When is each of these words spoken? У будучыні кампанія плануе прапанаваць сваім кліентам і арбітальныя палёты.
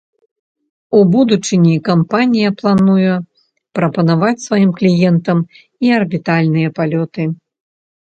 У 0.99 1.01
будучыні 1.15 1.73
кампанія 1.89 2.49
плануе 2.63 3.13
прапанаваць 3.81 4.35
сваім 4.47 4.75
кліентам 4.83 5.37
і 5.63 5.87
арбітальныя 6.03 6.77
палёты. 6.83 7.23